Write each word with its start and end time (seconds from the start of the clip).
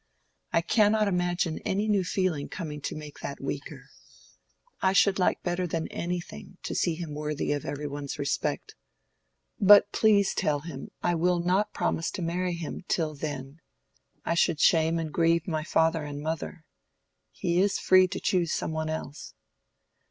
I 0.51 0.61
cannot 0.61 1.07
imagine 1.07 1.59
any 1.59 1.87
new 1.87 2.03
feeling 2.03 2.49
coming 2.49 2.81
to 2.81 2.95
make 2.95 3.19
that 3.19 3.39
weaker. 3.39 3.91
I 4.81 4.93
should 4.93 5.19
like 5.19 5.43
better 5.43 5.67
than 5.67 5.87
anything 5.89 6.57
to 6.63 6.73
see 6.73 6.95
him 6.95 7.13
worthy 7.13 7.51
of 7.51 7.65
every 7.65 7.85
one's 7.85 8.17
respect. 8.17 8.73
But 9.59 9.91
please 9.91 10.33
tell 10.33 10.61
him 10.61 10.89
I 11.03 11.13
will 11.13 11.39
not 11.39 11.71
promise 11.75 12.09
to 12.13 12.23
marry 12.23 12.53
him 12.55 12.83
till 12.87 13.13
then: 13.13 13.59
I 14.25 14.33
should 14.33 14.59
shame 14.59 14.97
and 14.97 15.13
grieve 15.13 15.47
my 15.47 15.63
father 15.63 16.03
and 16.03 16.19
mother. 16.19 16.65
He 17.29 17.61
is 17.61 17.77
free 17.77 18.07
to 18.07 18.19
choose 18.19 18.51
some 18.51 18.71
one 18.71 18.89
else." 18.89 19.35